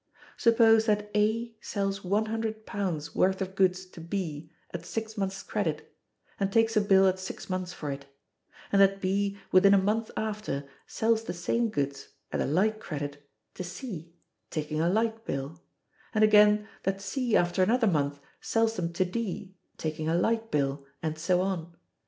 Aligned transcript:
Suppose 0.35 0.87
that 0.87 1.11
A 1.15 1.53
sells 1.61 1.99
£100 1.99 3.15
worth 3.15 3.39
of 3.39 3.53
goods 3.53 3.85
to 3.85 4.01
B 4.01 4.49
at 4.73 4.83
six 4.83 5.15
months' 5.15 5.43
credit, 5.43 5.93
and 6.39 6.51
takes 6.51 6.75
a 6.75 6.81
bill 6.81 7.07
at 7.07 7.19
six 7.19 7.51
months 7.51 7.71
for 7.71 7.91
it; 7.91 8.07
and 8.71 8.81
that 8.81 8.99
B, 8.99 9.37
within 9.51 9.75
a 9.75 9.77
month 9.77 10.09
after, 10.17 10.67
sells 10.87 11.25
the 11.25 11.35
same 11.35 11.69
goods, 11.69 12.07
at 12.31 12.41
a 12.41 12.47
like 12.47 12.79
credit, 12.79 13.29
to 13.53 13.63
C, 13.63 14.15
taking 14.49 14.81
a 14.81 14.89
like 14.89 15.23
bill; 15.23 15.61
and 16.15 16.23
again, 16.23 16.67
that 16.81 16.99
C, 16.99 17.37
after 17.37 17.61
another 17.61 17.85
month, 17.85 18.19
sells 18.39 18.77
them 18.77 18.91
to 18.93 19.05
D, 19.05 19.53
taking 19.77 20.09
a 20.09 20.15
like 20.15 20.49
bill, 20.49 20.83
and 21.03 21.15
so 21.19 21.41
on. 21.41 21.75